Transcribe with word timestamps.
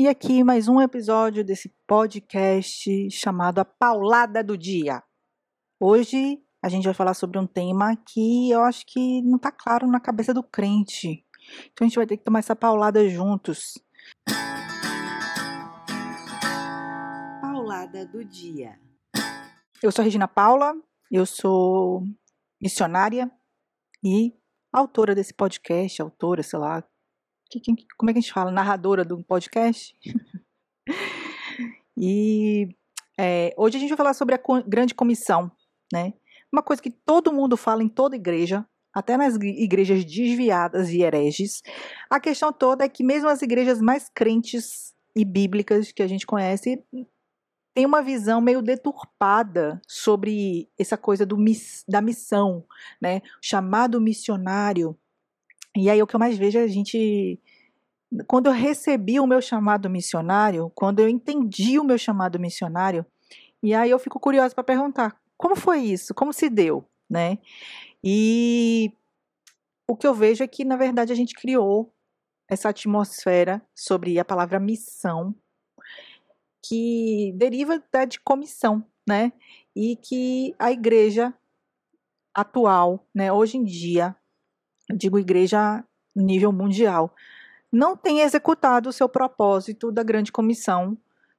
E 0.00 0.06
aqui 0.06 0.44
mais 0.44 0.68
um 0.68 0.80
episódio 0.80 1.44
desse 1.44 1.74
podcast 1.84 3.10
chamado 3.10 3.58
A 3.58 3.64
Paulada 3.64 4.44
do 4.44 4.56
Dia. 4.56 5.02
Hoje 5.80 6.40
a 6.62 6.68
gente 6.68 6.84
vai 6.84 6.94
falar 6.94 7.14
sobre 7.14 7.36
um 7.36 7.48
tema 7.48 7.96
que 7.96 8.48
eu 8.48 8.60
acho 8.60 8.86
que 8.86 9.20
não 9.22 9.38
está 9.38 9.50
claro 9.50 9.88
na 9.88 9.98
cabeça 9.98 10.32
do 10.32 10.40
crente. 10.40 11.26
Então 11.72 11.84
a 11.84 11.88
gente 11.88 11.96
vai 11.96 12.06
ter 12.06 12.16
que 12.16 12.22
tomar 12.22 12.38
essa 12.38 12.54
paulada 12.54 13.08
juntos. 13.08 13.76
Paulada 17.40 18.06
do 18.06 18.24
Dia. 18.24 18.78
Eu 19.82 19.90
sou 19.90 20.02
a 20.02 20.04
Regina 20.04 20.28
Paula, 20.28 20.76
eu 21.10 21.26
sou 21.26 22.04
missionária 22.62 23.28
e 24.04 24.32
autora 24.72 25.12
desse 25.12 25.34
podcast, 25.34 26.00
autora, 26.00 26.44
sei 26.44 26.60
lá, 26.60 26.84
como 27.96 28.10
é 28.10 28.12
que 28.12 28.18
a 28.18 28.22
gente 28.22 28.32
fala? 28.32 28.50
Narradora 28.50 29.04
do 29.04 29.22
podcast. 29.24 29.96
e 31.96 32.68
é, 33.18 33.54
hoje 33.56 33.76
a 33.76 33.80
gente 33.80 33.88
vai 33.90 33.96
falar 33.96 34.14
sobre 34.14 34.34
a 34.34 34.40
grande 34.66 34.94
comissão, 34.94 35.50
né? 35.92 36.12
Uma 36.52 36.62
coisa 36.62 36.82
que 36.82 36.90
todo 36.90 37.32
mundo 37.32 37.56
fala 37.56 37.82
em 37.82 37.88
toda 37.88 38.16
igreja, 38.16 38.66
até 38.92 39.16
nas 39.16 39.34
igrejas 39.36 40.04
desviadas 40.04 40.90
e 40.90 41.02
hereges. 41.02 41.62
A 42.10 42.20
questão 42.20 42.52
toda 42.52 42.84
é 42.84 42.88
que 42.88 43.02
mesmo 43.02 43.28
as 43.28 43.42
igrejas 43.42 43.80
mais 43.80 44.08
crentes 44.08 44.94
e 45.16 45.24
bíblicas 45.24 45.92
que 45.92 46.02
a 46.02 46.06
gente 46.06 46.26
conhece 46.26 46.82
tem 47.74 47.86
uma 47.86 48.02
visão 48.02 48.40
meio 48.40 48.60
deturpada 48.60 49.80
sobre 49.86 50.68
essa 50.78 50.96
coisa 50.96 51.24
do, 51.24 51.36
da 51.86 52.00
missão, 52.00 52.64
né? 53.00 53.18
O 53.18 53.20
chamado 53.40 54.00
missionário 54.00 54.98
e 55.78 55.88
aí 55.88 56.02
o 56.02 56.06
que 56.06 56.16
eu 56.16 56.20
mais 56.20 56.36
vejo 56.36 56.58
é 56.58 56.62
a 56.62 56.66
gente. 56.66 57.40
Quando 58.26 58.46
eu 58.46 58.52
recebi 58.52 59.20
o 59.20 59.26
meu 59.26 59.40
chamado 59.40 59.88
missionário, 59.88 60.72
quando 60.74 61.00
eu 61.00 61.08
entendi 61.08 61.78
o 61.78 61.84
meu 61.84 61.98
chamado 61.98 62.38
missionário, 62.40 63.04
e 63.62 63.74
aí 63.74 63.90
eu 63.90 63.98
fico 63.98 64.18
curiosa 64.18 64.54
para 64.54 64.64
perguntar: 64.64 65.20
como 65.36 65.54
foi 65.54 65.80
isso? 65.80 66.14
Como 66.14 66.32
se 66.32 66.50
deu? 66.50 66.84
Né? 67.08 67.38
E 68.02 68.92
o 69.88 69.96
que 69.96 70.06
eu 70.06 70.14
vejo 70.14 70.42
é 70.44 70.48
que, 70.48 70.64
na 70.64 70.76
verdade, 70.76 71.12
a 71.12 71.16
gente 71.16 71.34
criou 71.34 71.92
essa 72.48 72.68
atmosfera 72.70 73.62
sobre 73.74 74.18
a 74.18 74.24
palavra 74.24 74.58
missão, 74.58 75.34
que 76.62 77.32
deriva 77.36 77.82
da 77.92 78.04
de 78.04 78.20
comissão, 78.20 78.84
né? 79.06 79.32
E 79.76 79.96
que 79.96 80.54
a 80.58 80.72
igreja 80.72 81.32
atual, 82.34 83.06
né, 83.14 83.32
hoje 83.32 83.56
em 83.56 83.64
dia, 83.64 84.14
digo 84.94 85.18
igreja 85.18 85.84
nível 86.14 86.52
mundial, 86.52 87.14
não 87.70 87.96
tem 87.96 88.20
executado 88.20 88.88
o 88.88 88.92
seu 88.92 89.08
propósito 89.08 89.92
da 89.92 90.02
grande 90.02 90.32
comissão 90.32 90.96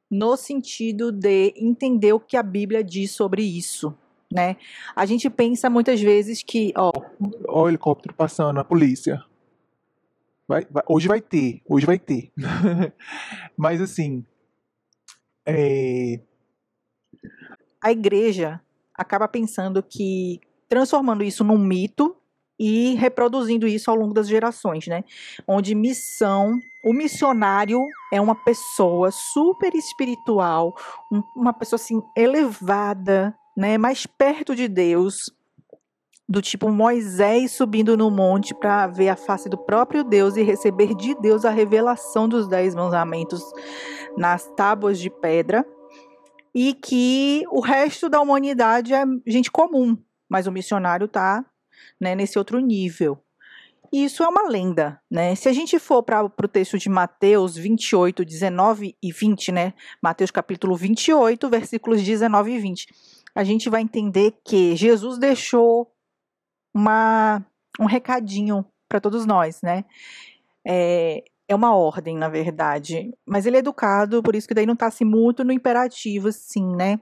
no 0.09 0.35
sentido 0.35 1.11
de 1.11 1.53
entender 1.55 2.13
o 2.13 2.19
que 2.19 2.37
a 2.37 2.43
Bíblia 2.43 2.83
diz 2.83 3.11
sobre 3.11 3.43
isso, 3.43 3.95
né? 4.31 4.57
A 4.95 5.05
gente 5.05 5.29
pensa 5.29 5.69
muitas 5.69 6.01
vezes 6.01 6.41
que, 6.43 6.73
ó, 6.75 6.91
ó 7.47 7.63
o 7.63 7.67
helicóptero 7.69 8.13
passando, 8.13 8.59
a 8.59 8.63
polícia. 8.63 9.23
Vai, 10.47 10.65
vai, 10.69 10.83
hoje 10.87 11.07
vai 11.07 11.21
ter, 11.21 11.61
hoje 11.67 11.85
vai 11.85 11.99
ter. 11.99 12.31
Mas 13.55 13.79
assim, 13.81 14.25
é... 15.45 16.19
a 17.83 17.91
igreja 17.91 18.59
acaba 18.95 19.27
pensando 19.27 19.83
que 19.83 20.39
transformando 20.67 21.23
isso 21.23 21.43
num 21.43 21.57
mito 21.57 22.18
e 22.59 22.95
reproduzindo 22.95 23.65
isso 23.65 23.89
ao 23.89 23.95
longo 23.95 24.13
das 24.13 24.27
gerações, 24.27 24.85
né? 24.87 25.03
Onde 25.47 25.73
missão, 25.73 26.59
o 26.83 26.91
missionário 26.91 27.85
é 28.11 28.19
uma 28.19 28.35
pessoa 28.35 29.11
super 29.11 29.73
espiritual, 29.73 30.75
um, 31.11 31.23
uma 31.35 31.53
pessoa 31.53 31.77
assim 31.77 32.01
elevada, 32.17 33.33
né? 33.55 33.77
Mais 33.77 34.05
perto 34.05 34.53
de 34.53 34.67
Deus, 34.67 35.31
do 36.27 36.41
tipo 36.41 36.69
Moisés 36.69 37.53
subindo 37.53 37.95
no 37.95 38.11
monte 38.11 38.53
para 38.53 38.85
ver 38.87 39.09
a 39.09 39.15
face 39.15 39.49
do 39.49 39.57
próprio 39.57 40.03
Deus 40.03 40.35
e 40.35 40.43
receber 40.43 40.93
de 40.93 41.15
Deus 41.15 41.45
a 41.45 41.49
revelação 41.49 42.27
dos 42.27 42.47
dez 42.47 42.75
mandamentos 42.75 43.41
nas 44.17 44.45
tábuas 44.55 44.99
de 44.99 45.09
pedra, 45.09 45.65
e 46.53 46.73
que 46.73 47.43
o 47.51 47.61
resto 47.61 48.09
da 48.09 48.19
humanidade 48.19 48.93
é 48.93 49.03
gente 49.25 49.49
comum, 49.49 49.97
mas 50.27 50.45
o 50.45 50.51
missionário 50.51 51.05
está 51.05 51.45
né, 51.99 52.15
nesse 52.15 52.37
outro 52.37 52.59
nível. 52.59 53.21
E 53.91 54.05
isso 54.05 54.23
é 54.23 54.27
uma 54.27 54.47
lenda, 54.47 55.01
né? 55.09 55.33
Se 55.33 55.49
a 55.49 55.53
gente 55.53 55.79
for 55.79 56.03
para 56.03 56.23
o 56.23 56.47
texto 56.47 56.77
de 56.77 56.87
Mateus 56.87 57.55
28, 57.55 58.23
19 58.23 58.95
e 59.01 59.11
20, 59.11 59.51
né? 59.51 59.73
Mateus 60.01 60.29
capítulo 60.29 60.75
28, 60.75 61.49
versículos 61.49 62.03
19 62.03 62.51
e 62.51 62.59
20, 62.59 62.87
a 63.33 63.43
gente 63.43 63.67
vai 63.67 63.81
entender 63.81 64.35
que 64.45 64.75
Jesus 64.75 65.17
deixou 65.17 65.91
uma, 66.73 67.43
um 67.79 67.85
recadinho 67.85 68.63
para 68.87 69.01
todos 69.01 69.25
nós, 69.25 69.59
né? 69.63 69.83
É, 70.65 71.23
é 71.47 71.55
uma 71.55 71.75
ordem, 71.75 72.15
na 72.15 72.29
verdade, 72.29 73.11
mas 73.25 73.47
ele 73.47 73.55
é 73.55 73.59
educado, 73.59 74.21
por 74.21 74.35
isso 74.35 74.47
que 74.47 74.53
daí 74.53 74.67
não 74.67 74.75
está 74.75 74.85
assim 74.85 75.05
muito 75.05 75.43
no 75.43 75.51
imperativo, 75.51 76.27
assim, 76.27 76.75
né? 76.75 76.99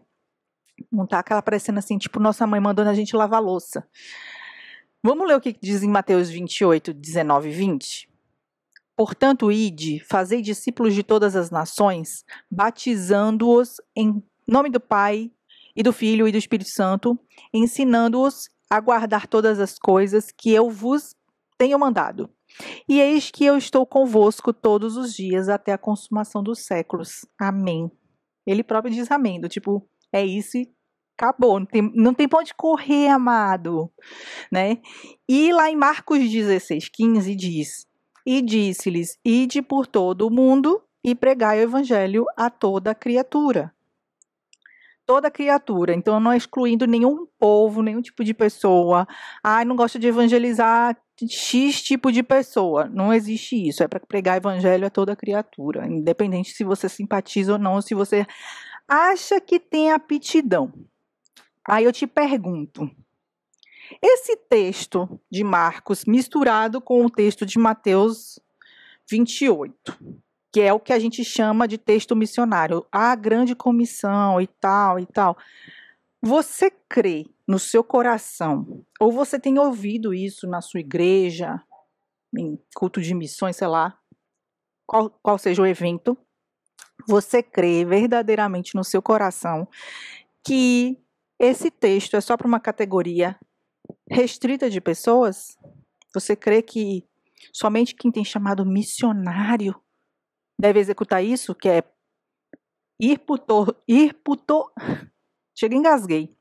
Não 0.89 1.05
tá 1.05 1.19
aquela 1.19 1.41
parecendo 1.41 1.79
assim, 1.79 1.97
tipo, 1.97 2.17
nossa 2.17 2.47
mãe 2.47 2.61
mandando 2.61 2.89
a 2.89 2.93
gente 2.93 3.15
lavar 3.15 3.41
louça. 3.41 3.85
Vamos 5.03 5.27
ler 5.27 5.35
o 5.35 5.41
que 5.41 5.55
diz 5.61 5.83
em 5.83 5.89
Mateus 5.89 6.29
28, 6.29 6.93
19 6.93 7.49
e 7.49 7.51
20? 7.51 8.09
Portanto, 8.95 9.51
ide, 9.51 9.99
fazei 9.99 10.41
discípulos 10.41 10.95
de 10.95 11.03
todas 11.03 11.35
as 11.35 11.51
nações, 11.51 12.25
batizando-os 12.49 13.75
em 13.95 14.23
nome 14.47 14.69
do 14.71 14.79
Pai 14.79 15.31
e 15.75 15.83
do 15.83 15.93
Filho 15.93 16.27
e 16.27 16.31
do 16.31 16.37
Espírito 16.37 16.71
Santo, 16.71 17.17
ensinando-os 17.53 18.49
a 18.69 18.79
guardar 18.79 19.27
todas 19.27 19.59
as 19.59 19.77
coisas 19.77 20.31
que 20.31 20.51
eu 20.51 20.69
vos 20.69 21.15
tenho 21.57 21.77
mandado. 21.77 22.29
E 22.89 22.99
eis 22.99 23.29
que 23.29 23.45
eu 23.45 23.55
estou 23.55 23.85
convosco 23.85 24.51
todos 24.51 24.97
os 24.97 25.13
dias 25.13 25.47
até 25.47 25.73
a 25.73 25.77
consumação 25.77 26.41
dos 26.41 26.65
séculos. 26.65 27.25
Amém. 27.39 27.91
Ele 28.47 28.63
próprio 28.63 28.93
diz 28.93 29.11
amém, 29.11 29.39
do 29.39 29.47
tipo, 29.47 29.87
é 30.11 30.25
isso 30.25 30.57
e 30.57 30.73
acabou, 31.17 31.59
não 31.59 31.65
tem, 31.65 31.91
não 31.95 32.13
tem 32.13 32.27
pra 32.27 32.39
onde 32.39 32.53
correr, 32.53 33.07
amado, 33.09 33.91
né? 34.51 34.77
E 35.27 35.51
lá 35.51 35.69
em 35.69 35.75
Marcos 35.75 36.19
16, 36.29 36.89
15 36.89 37.35
diz, 37.35 37.87
e 38.25 38.41
disse-lhes, 38.41 39.17
ide 39.25 39.61
por 39.61 39.87
todo 39.87 40.27
o 40.27 40.29
mundo 40.29 40.81
e 41.03 41.15
pregai 41.15 41.59
o 41.59 41.63
evangelho 41.63 42.25
a 42.37 42.49
toda 42.49 42.93
criatura. 42.93 43.73
Toda 45.05 45.31
criatura, 45.31 45.93
então 45.93 46.19
não 46.19 46.33
excluindo 46.33 46.85
nenhum 46.85 47.25
povo, 47.39 47.81
nenhum 47.81 48.01
tipo 48.01 48.25
de 48.25 48.33
pessoa. 48.33 49.07
Ah, 49.41 49.63
não 49.63 49.75
gosto 49.75 49.97
de 49.97 50.07
evangelizar 50.07 50.97
X 51.25 51.81
tipo 51.81 52.11
de 52.11 52.21
pessoa. 52.21 52.89
Não 52.93 53.13
existe 53.13 53.55
isso. 53.55 53.81
É 53.81 53.87
para 53.87 54.01
pregar 54.01 54.35
evangelho 54.35 54.85
a 54.85 54.89
toda 54.89 55.15
criatura, 55.15 55.87
independente 55.87 56.51
se 56.51 56.65
você 56.65 56.89
simpatiza 56.89 57.53
ou 57.53 57.57
não, 57.57 57.81
se 57.81 57.95
você 57.95 58.27
acha 58.85 59.39
que 59.39 59.61
tem 59.61 59.91
aptidão. 59.91 60.73
Aí 61.67 61.83
eu 61.83 61.91
te 61.91 62.07
pergunto: 62.07 62.89
esse 64.01 64.37
texto 64.37 65.19
de 65.29 65.43
Marcos 65.43 66.05
misturado 66.05 66.79
com 66.79 67.05
o 67.05 67.09
texto 67.09 67.45
de 67.45 67.59
Mateus 67.59 68.39
28, 69.09 69.97
que 70.51 70.61
é 70.61 70.73
o 70.73 70.79
que 70.79 70.93
a 70.93 70.99
gente 70.99 71.23
chama 71.23 71.67
de 71.67 71.77
texto 71.77 72.15
missionário, 72.15 72.85
a 72.91 73.15
grande 73.15 73.55
comissão 73.55 74.39
e 74.41 74.47
tal 74.47 74.99
e 74.99 75.05
tal. 75.05 75.37
Você 76.21 76.71
crê 76.89 77.25
no 77.47 77.59
seu 77.59 77.83
coração, 77.83 78.83
ou 78.99 79.11
você 79.11 79.39
tem 79.39 79.59
ouvido 79.59 80.13
isso 80.13 80.47
na 80.47 80.61
sua 80.61 80.79
igreja, 80.79 81.61
em 82.35 82.59
culto 82.75 83.01
de 83.01 83.13
missões, 83.13 83.55
sei 83.55 83.67
lá, 83.67 83.97
qual, 84.85 85.09
qual 85.21 85.37
seja 85.37 85.61
o 85.61 85.65
evento, 85.65 86.17
você 87.07 87.41
crê 87.41 87.85
verdadeiramente 87.85 88.75
no 88.75 88.83
seu 88.83 89.01
coração 89.01 89.67
que 90.43 90.97
esse 91.39 91.69
texto 91.69 92.15
é 92.15 92.21
só 92.21 92.35
para 92.35 92.47
uma 92.47 92.59
categoria 92.59 93.39
restrita 94.09 94.69
de 94.69 94.81
pessoas? 94.81 95.57
Você 96.13 96.35
crê 96.35 96.61
que 96.61 97.07
somente 97.53 97.95
quem 97.95 98.11
tem 98.11 98.25
chamado 98.25 98.65
missionário 98.65 99.75
deve 100.59 100.79
executar 100.79 101.23
isso, 101.23 101.53
que 101.53 101.69
é 101.69 101.83
ir 102.99 103.19
por 103.19 103.37
to, 103.37 103.75
ir 103.87 104.13
por 104.13 104.37
to, 104.37 104.71
chega 105.55 105.75
engasguei. 105.75 106.35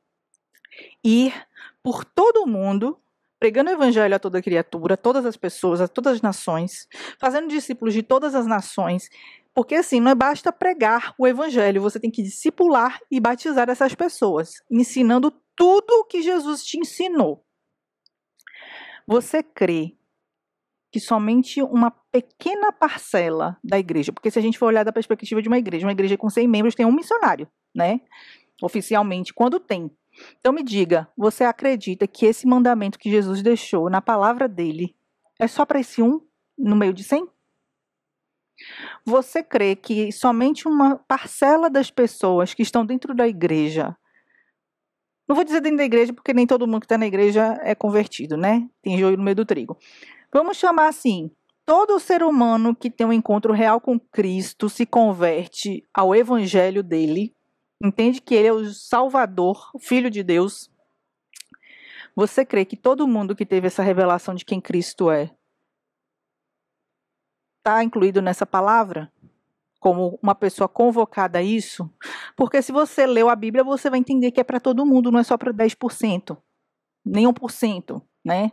Ir 1.04 1.34
por 1.82 2.04
todo 2.04 2.42
o 2.42 2.46
mundo 2.46 2.98
pregando 3.38 3.70
o 3.70 3.74
evangelho 3.74 4.14
a 4.14 4.18
toda 4.18 4.42
criatura, 4.42 4.96
todas 4.96 5.26
as 5.26 5.36
pessoas, 5.36 5.80
a 5.80 5.88
todas 5.88 6.14
as 6.14 6.22
nações, 6.22 6.88
fazendo 7.18 7.48
discípulos 7.48 7.92
de 7.92 8.02
todas 8.02 8.34
as 8.34 8.46
nações, 8.46 9.10
porque 9.56 9.74
assim, 9.74 10.00
não 10.00 10.14
basta 10.14 10.52
pregar 10.52 11.14
o 11.16 11.26
evangelho, 11.26 11.80
você 11.80 11.98
tem 11.98 12.10
que 12.10 12.22
discipular 12.22 13.00
e 13.10 13.18
batizar 13.18 13.70
essas 13.70 13.94
pessoas, 13.94 14.62
ensinando 14.70 15.32
tudo 15.56 15.90
o 15.92 16.04
que 16.04 16.20
Jesus 16.20 16.62
te 16.62 16.78
ensinou. 16.78 17.42
Você 19.06 19.42
crê 19.42 19.96
que 20.92 21.00
somente 21.00 21.62
uma 21.62 21.90
pequena 21.90 22.70
parcela 22.70 23.56
da 23.64 23.78
igreja, 23.78 24.12
porque 24.12 24.30
se 24.30 24.38
a 24.38 24.42
gente 24.42 24.58
for 24.58 24.66
olhar 24.66 24.84
da 24.84 24.92
perspectiva 24.92 25.40
de 25.40 25.48
uma 25.48 25.56
igreja, 25.56 25.86
uma 25.86 25.92
igreja 25.92 26.18
com 26.18 26.28
100 26.28 26.46
membros 26.46 26.74
tem 26.74 26.84
um 26.84 26.92
missionário, 26.92 27.48
né? 27.74 28.02
Oficialmente, 28.60 29.32
quando 29.32 29.58
tem. 29.58 29.90
Então 30.38 30.52
me 30.52 30.62
diga, 30.62 31.08
você 31.16 31.44
acredita 31.44 32.06
que 32.06 32.26
esse 32.26 32.46
mandamento 32.46 32.98
que 32.98 33.10
Jesus 33.10 33.42
deixou 33.42 33.88
na 33.88 34.02
palavra 34.02 34.46
dele 34.46 34.94
é 35.40 35.48
só 35.48 35.64
para 35.64 35.80
esse 35.80 36.02
um 36.02 36.20
no 36.58 36.76
meio 36.76 36.92
de 36.92 37.02
100? 37.02 37.26
Você 39.04 39.42
crê 39.42 39.76
que 39.76 40.10
somente 40.12 40.66
uma 40.66 40.96
parcela 40.96 41.68
das 41.68 41.90
pessoas 41.90 42.54
que 42.54 42.62
estão 42.62 42.84
dentro 42.84 43.14
da 43.14 43.28
igreja 43.28 43.96
não 45.28 45.34
vou 45.34 45.44
dizer 45.44 45.60
dentro 45.60 45.78
da 45.78 45.84
igreja, 45.84 46.12
porque 46.12 46.32
nem 46.32 46.46
todo 46.46 46.66
mundo 46.66 46.80
que 46.80 46.86
está 46.86 46.96
na 46.96 47.06
igreja 47.06 47.58
é 47.62 47.74
convertido, 47.74 48.36
né? 48.36 48.68
Tem 48.80 48.96
joio 48.96 49.16
no 49.16 49.24
meio 49.24 49.34
do 49.34 49.44
trigo. 49.44 49.76
Vamos 50.32 50.56
chamar 50.56 50.88
assim: 50.88 51.30
todo 51.64 51.98
ser 51.98 52.22
humano 52.22 52.76
que 52.76 52.88
tem 52.88 53.06
um 53.06 53.12
encontro 53.12 53.52
real 53.52 53.80
com 53.80 53.98
Cristo 53.98 54.68
se 54.68 54.86
converte 54.86 55.82
ao 55.92 56.14
evangelho 56.14 56.82
dele, 56.82 57.34
entende 57.82 58.20
que 58.20 58.34
ele 58.34 58.48
é 58.48 58.52
o 58.52 58.72
Salvador, 58.72 59.70
o 59.74 59.80
Filho 59.80 60.10
de 60.10 60.22
Deus. 60.22 60.70
Você 62.14 62.44
crê 62.44 62.64
que 62.64 62.76
todo 62.76 63.08
mundo 63.08 63.34
que 63.34 63.44
teve 63.44 63.66
essa 63.66 63.82
revelação 63.82 64.34
de 64.34 64.44
quem 64.44 64.60
Cristo 64.60 65.10
é 65.10 65.30
está 67.66 67.82
incluído 67.82 68.22
nessa 68.22 68.46
palavra? 68.46 69.10
como 69.78 70.18
uma 70.20 70.34
pessoa 70.34 70.66
convocada 70.66 71.38
a 71.38 71.42
isso, 71.42 71.88
porque 72.34 72.60
se 72.60 72.72
você 72.72 73.06
leu 73.06 73.28
a 73.28 73.36
Bíblia, 73.36 73.62
você 73.62 73.88
vai 73.88 74.00
entender 74.00 74.32
que 74.32 74.40
é 74.40 74.42
para 74.42 74.58
todo 74.58 74.86
mundo, 74.86 75.12
não 75.12 75.20
é 75.20 75.22
só 75.22 75.36
para 75.36 75.52
10%, 75.52 76.36
nem 77.04 77.24
1%, 77.24 78.02
né? 78.24 78.50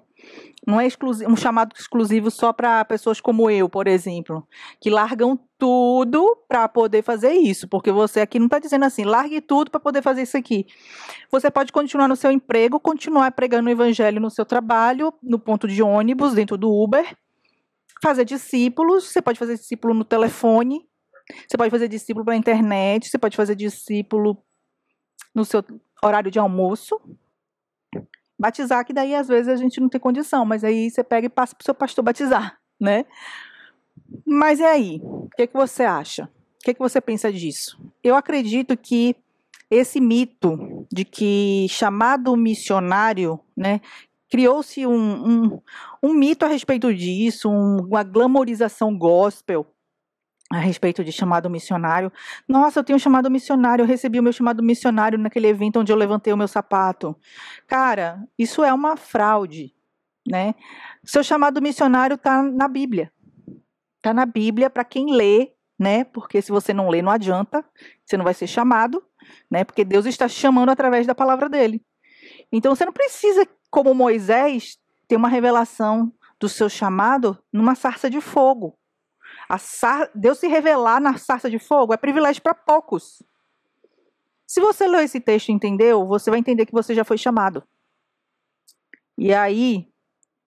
Não 0.67 0.79
é 0.79 0.87
um 1.27 1.35
chamado 1.35 1.73
exclusivo 1.75 2.29
só 2.29 2.53
para 2.53 2.85
pessoas 2.85 3.19
como 3.19 3.49
eu, 3.49 3.67
por 3.67 3.87
exemplo, 3.87 4.47
que 4.79 4.91
largam 4.91 5.39
tudo 5.57 6.37
para 6.47 6.69
poder 6.69 7.01
fazer 7.01 7.31
isso, 7.31 7.67
porque 7.67 7.91
você 7.91 8.21
aqui 8.21 8.37
não 8.37 8.45
está 8.45 8.59
dizendo 8.59 8.85
assim, 8.85 9.03
largue 9.03 9.41
tudo 9.41 9.71
para 9.71 9.79
poder 9.79 10.03
fazer 10.03 10.21
isso 10.21 10.37
aqui. 10.37 10.67
Você 11.31 11.49
pode 11.49 11.71
continuar 11.71 12.07
no 12.07 12.15
seu 12.15 12.31
emprego, 12.31 12.79
continuar 12.79 13.31
pregando 13.31 13.69
o 13.69 13.71
evangelho 13.71 14.21
no 14.21 14.29
seu 14.29 14.45
trabalho, 14.45 15.11
no 15.23 15.39
ponto 15.39 15.67
de 15.67 15.81
ônibus, 15.81 16.33
dentro 16.33 16.57
do 16.57 16.71
Uber, 16.71 17.17
fazer 18.03 18.25
discípulos, 18.25 19.05
você 19.05 19.21
pode 19.21 19.39
fazer 19.39 19.55
discípulo 19.55 19.93
no 19.93 20.03
telefone, 20.03 20.85
você 21.47 21.55
pode 21.57 21.71
fazer 21.71 21.87
discípulo 21.87 22.25
pela 22.25 22.35
internet, 22.35 23.09
você 23.09 23.17
pode 23.17 23.37
fazer 23.37 23.55
discípulo 23.55 24.37
no 25.33 25.45
seu 25.45 25.63
horário 26.03 26.29
de 26.29 26.37
almoço. 26.37 26.99
Batizar, 28.37 28.85
que 28.85 28.91
daí 28.91 29.15
às 29.15 29.29
vezes 29.29 29.47
a 29.47 29.55
gente 29.55 29.79
não 29.79 29.87
tem 29.87 30.01
condição, 30.01 30.43
mas 30.43 30.65
aí 30.65 30.91
você 30.91 31.01
pega 31.01 31.27
e 31.27 31.29
passa 31.29 31.55
para 31.55 31.63
o 31.63 31.65
seu 31.65 31.73
pastor 31.73 32.03
batizar, 32.03 32.59
né? 32.79 33.05
Mas 34.25 34.59
e 34.59 34.65
aí? 34.65 35.01
O 35.01 35.29
que, 35.37 35.47
que 35.47 35.53
você 35.53 35.83
acha? 35.83 36.25
O 36.25 36.65
que, 36.65 36.73
que 36.73 36.79
você 36.79 36.99
pensa 36.99 37.31
disso? 37.31 37.79
Eu 38.03 38.15
acredito 38.15 38.75
que 38.75 39.15
esse 39.71 40.01
mito 40.01 40.85
de 40.91 41.05
que 41.05 41.67
chamado 41.69 42.35
missionário, 42.35 43.39
né, 43.55 43.79
criou-se 44.33 44.83
um, 44.87 44.95
um, 44.95 45.61
um, 46.01 46.11
mito 46.11 46.43
a 46.43 46.47
respeito 46.47 46.91
disso, 46.91 47.51
um, 47.51 47.85
uma 47.85 48.01
glamorização 48.01 48.97
gospel, 48.97 49.63
a 50.51 50.57
respeito 50.57 51.03
de 51.03 51.11
chamado 51.11 51.51
missionário. 51.51 52.11
Nossa, 52.47 52.79
eu 52.79 52.83
tenho 52.83 52.97
um 52.97 52.99
chamado 52.99 53.29
missionário, 53.29 53.83
eu 53.83 53.87
recebi 53.87 54.19
o 54.19 54.23
meu 54.23 54.33
chamado 54.33 54.63
missionário 54.63 55.19
naquele 55.19 55.45
evento 55.45 55.79
onde 55.79 55.91
eu 55.91 55.95
levantei 55.95 56.33
o 56.33 56.37
meu 56.37 56.47
sapato. 56.47 57.15
Cara, 57.67 58.27
isso 58.35 58.63
é 58.63 58.73
uma 58.73 58.97
fraude, 58.97 59.71
né? 60.27 60.55
Seu 61.05 61.23
chamado 61.23 61.61
missionário 61.61 62.15
está 62.15 62.41
na 62.41 62.67
Bíblia. 62.67 63.11
Está 63.97 64.15
na 64.15 64.25
Bíblia 64.25 64.67
para 64.67 64.83
quem 64.83 65.15
lê, 65.15 65.51
né? 65.77 66.05
Porque 66.05 66.41
se 66.41 66.51
você 66.51 66.73
não 66.73 66.89
lê, 66.89 67.03
não 67.03 67.11
adianta, 67.11 67.63
você 68.03 68.17
não 68.17 68.23
vai 68.23 68.33
ser 68.33 68.47
chamado, 68.47 69.03
né? 69.47 69.63
Porque 69.63 69.85
Deus 69.85 70.07
está 70.07 70.27
chamando 70.27 70.69
através 70.69 71.05
da 71.05 71.13
palavra 71.13 71.47
dele. 71.47 71.85
Então 72.51 72.75
você 72.75 72.83
não 72.83 72.93
precisa, 72.93 73.47
como 73.73 73.95
Moisés, 73.95 74.77
ter 75.07 75.15
uma 75.15 75.27
revelação 75.27 76.13
do 76.39 76.47
seu 76.47 76.69
chamado 76.69 77.35
numa 77.51 77.73
sarça 77.73 78.07
de 78.07 78.21
fogo. 78.21 78.77
Sar... 79.57 80.11
Deus 80.13 80.37
se 80.37 80.47
revelar 80.47 81.01
na 81.01 81.17
sarça 81.17 81.49
de 81.49 81.57
fogo 81.57 81.91
é 81.91 81.97
privilégio 81.97 82.43
para 82.43 82.53
poucos. 82.53 83.23
Se 84.45 84.61
você 84.61 84.87
leu 84.87 85.01
esse 85.01 85.19
texto 85.19 85.49
e 85.49 85.53
entendeu, 85.53 86.05
você 86.05 86.29
vai 86.29 86.39
entender 86.39 86.67
que 86.67 86.71
você 86.71 86.93
já 86.93 87.03
foi 87.03 87.17
chamado. 87.17 87.63
E 89.17 89.33
aí, 89.33 89.87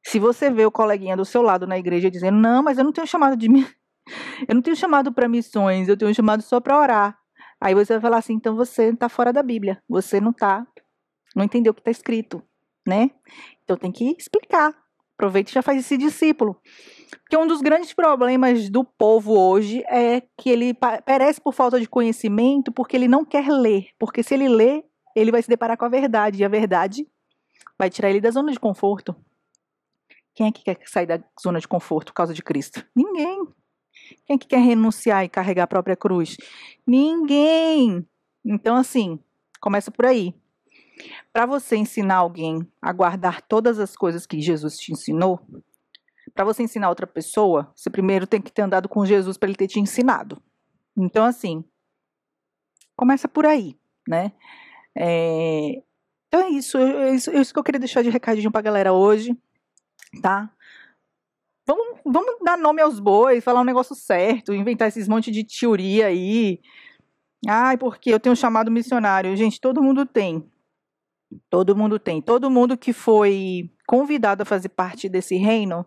se 0.05 0.21
você 0.21 0.49
vê 0.49 0.65
o 0.65 0.71
coleguinha 0.71 1.17
do 1.17 1.25
seu 1.25 1.43
lado 1.43 1.67
na 1.67 1.77
igreja 1.77 2.09
dizendo: 2.09 2.39
Não, 2.39 2.63
mas 2.63 2.79
eu 2.79 2.85
não 2.85 2.93
tenho 2.93 3.09
chamado 3.09 3.37
de 3.37 3.49
mim. 3.49 3.67
Eu 4.47 4.55
não 4.55 4.63
tenho 4.63 4.77
chamado 4.77 5.13
para 5.13 5.27
missões, 5.27 5.89
eu 5.89 5.97
tenho 5.97 6.15
chamado 6.15 6.41
só 6.41 6.61
para 6.61 6.79
orar. 6.79 7.19
Aí 7.61 7.75
você 7.75 7.95
vai 7.95 8.01
falar 8.01 8.19
assim: 8.19 8.35
então 8.35 8.55
você 8.55 8.91
está 8.91 9.09
fora 9.09 9.33
da 9.33 9.43
Bíblia. 9.43 9.83
Você 9.89 10.21
não 10.21 10.31
está, 10.31 10.65
não 11.35 11.43
entendeu 11.43 11.73
o 11.73 11.75
que 11.75 11.81
está 11.81 11.91
escrito, 11.91 12.41
né? 12.87 13.11
Então 13.65 13.77
tem 13.77 13.91
que 13.91 14.05
explicar. 14.19 14.75
Aproveita 15.15 15.51
e 15.51 15.55
já 15.55 15.63
faz 15.63 15.79
esse 15.79 15.97
discípulo. 15.97 16.61
Porque 17.21 17.37
um 17.37 17.47
dos 17.47 17.61
grandes 17.61 17.93
problemas 17.93 18.69
do 18.69 18.85
povo 18.85 19.39
hoje 19.39 19.83
é 19.89 20.23
que 20.37 20.51
ele 20.51 20.75
perece 21.05 21.41
por 21.41 21.55
falta 21.55 21.81
de 21.81 21.89
conhecimento, 21.89 22.71
porque 22.71 22.97
ele 22.97 23.09
não 23.09 23.25
quer 23.25 23.49
ler. 23.49 23.89
Porque 23.99 24.23
se 24.23 24.35
ele 24.35 24.49
ler, 24.49 24.85
ele 25.15 25.33
vai 25.33 25.43
se 25.43 25.49
deparar 25.49 25.77
com 25.77 25.87
a 25.87 25.89
verdade. 25.89 26.43
E 26.43 26.45
a 26.45 26.49
verdade 26.49 27.09
vai 27.79 27.89
tirar 27.89 28.11
ele 28.11 28.21
da 28.21 28.31
zona 28.31 28.53
de 28.53 28.61
conforto. 28.61 29.17
Quem 30.35 30.49
é 30.49 30.53
que 30.53 30.63
quer 30.63 30.79
sair 30.85 31.07
da 31.07 31.19
zona 31.43 31.59
de 31.59 31.67
conforto 31.67 32.09
por 32.09 32.17
causa 32.17 32.35
de 32.35 32.43
Cristo? 32.43 32.85
Ninguém. 32.95 33.47
Quem 34.27 34.37
é 34.37 34.39
que 34.39 34.47
quer 34.47 34.61
renunciar 34.61 35.25
e 35.25 35.29
carregar 35.31 35.65
a 35.65 35.67
própria 35.67 35.97
cruz? 35.97 36.37
Ninguém. 36.87 38.07
Então, 38.45 38.77
assim, 38.77 39.19
começa 39.61 39.91
por 39.91 40.05
aí. 40.05 40.35
Para 41.33 41.47
você 41.47 41.77
ensinar 41.77 42.17
alguém 42.17 42.67
a 42.81 42.93
guardar 42.93 43.43
todas 43.43 43.79
as 43.79 43.97
coisas 43.97 44.27
que 44.27 44.41
Jesus 44.41 44.77
te 44.77 44.93
ensinou, 44.93 45.41
para 46.35 46.45
você 46.45 46.63
ensinar 46.63 46.89
outra 46.89 47.07
pessoa, 47.07 47.73
você 47.75 47.91
primeiro 47.91 48.27
tem 48.27 48.41
que 48.41 48.53
ter 48.53 48.63
andado 48.63 48.89
com 48.89 49.07
Jesus 49.07 49.37
para 49.37 49.49
ele 49.49 49.57
ter 49.57 49.69
te 49.69 49.81
ensinado. 49.81 50.43
Então, 50.97 51.25
assim, 51.25 51.65
começa 52.97 53.29
por 53.29 53.47
aí, 53.47 53.79
né? 54.09 54.33
É, 54.97 55.83
então 56.29 56.41
é 56.41 56.51
isso, 56.51 56.79
é 56.79 57.15
isso, 57.15 57.31
é 57.31 57.41
isso 57.41 57.53
que 57.53 57.59
eu 57.59 57.65
queria 57.65 57.79
deixar 57.79 58.03
de 58.03 58.11
recadinho 58.11 58.51
pra 58.51 58.63
galera 58.63 58.93
hoje, 58.93 59.37
tá? 60.23 60.51
Vamos, 61.67 62.01
vamos 62.05 62.37
dar 62.45 62.57
nome 62.57 62.81
aos 62.81 63.01
bois, 63.01 63.43
falar 63.43 63.61
um 63.61 63.65
negócio 63.65 63.95
certo, 63.95 64.55
inventar 64.55 64.89
esses 64.89 65.09
monte 65.09 65.31
de 65.31 65.45
teoria 65.45 66.07
aí. 66.07 66.61
Ai, 67.47 67.77
porque 67.77 68.11
eu 68.11 68.21
tenho 68.21 68.33
um 68.33 68.37
chamado 68.37 68.71
missionário. 68.71 69.37
Gente, 69.37 69.61
todo 69.61 69.83
mundo 69.83 70.07
tem. 70.07 70.49
Todo 71.51 71.77
mundo 71.77 71.99
tem. 71.99 72.23
Todo 72.23 72.51
mundo 72.51 72.77
que 72.77 72.93
foi 72.93 73.71
convidado 73.87 74.43
a 74.43 74.47
fazer 74.47 74.69
parte 74.69 75.09
desse 75.09 75.37
reino 75.37 75.87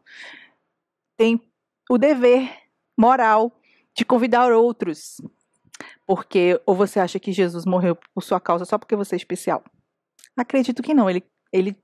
tem 1.18 1.42
o 1.90 1.98
dever 1.98 2.50
moral 2.98 3.52
de 3.96 4.06
convidar 4.06 4.52
outros. 4.52 5.22
Porque 6.06 6.60
ou 6.66 6.76
você 6.76 7.00
acha 7.00 7.20
que 7.20 7.32
Jesus 7.32 7.66
morreu 7.66 7.98
por 8.14 8.22
sua 8.22 8.40
causa 8.40 8.66
só 8.66 8.78
porque 8.78 8.96
você 8.96 9.16
é 9.16 9.18
especial? 9.18 9.64
Acredito 10.36 10.84
que 10.84 10.94
não. 10.94 11.10
Ele, 11.10 11.24
ele, 11.52 11.78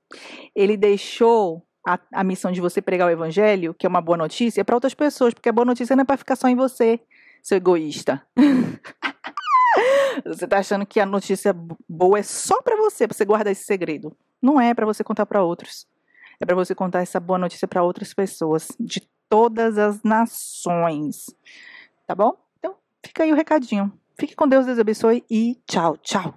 ele 0.53 0.77
deixou 0.77 1.65
a, 1.85 1.99
a 2.11 2.23
missão 2.23 2.51
de 2.51 2.59
você 2.59 2.81
pregar 2.81 3.07
o 3.07 3.11
evangelho, 3.11 3.73
que 3.73 3.85
é 3.85 3.89
uma 3.89 4.01
boa 4.01 4.17
notícia, 4.17 4.65
para 4.65 4.75
outras 4.75 4.93
pessoas, 4.93 5.33
porque 5.33 5.49
a 5.49 5.53
boa 5.53 5.65
notícia 5.65 5.95
não 5.95 6.01
é 6.01 6.05
para 6.05 6.17
ficar 6.17 6.35
só 6.35 6.47
em 6.47 6.55
você, 6.55 6.99
seu 7.43 7.57
egoísta. 7.57 8.25
Você 10.25 10.47
tá 10.47 10.59
achando 10.59 10.85
que 10.85 10.99
a 10.99 11.05
notícia 11.05 11.53
boa 11.87 12.19
é 12.19 12.23
só 12.23 12.61
para 12.61 12.75
você, 12.77 13.07
para 13.07 13.15
você 13.15 13.25
guardar 13.25 13.51
esse 13.51 13.65
segredo. 13.65 14.15
Não 14.41 14.59
é 14.59 14.73
para 14.73 14.85
você 14.85 15.03
contar 15.03 15.25
para 15.25 15.43
outros. 15.43 15.87
É 16.39 16.45
para 16.45 16.55
você 16.55 16.75
contar 16.75 17.01
essa 17.01 17.19
boa 17.19 17.39
notícia 17.39 17.67
para 17.67 17.83
outras 17.83 18.13
pessoas 18.13 18.67
de 18.79 19.01
todas 19.29 19.77
as 19.77 20.01
nações. 20.03 21.25
Tá 22.07 22.15
bom? 22.15 22.37
Então, 22.59 22.75
fica 23.05 23.23
aí 23.23 23.31
o 23.31 23.35
recadinho. 23.35 23.91
Fique 24.17 24.35
com 24.35 24.47
Deus, 24.47 24.65
Deus 24.65 24.79
abençoe 24.79 25.23
e 25.29 25.55
tchau, 25.67 25.97
tchau. 25.97 26.35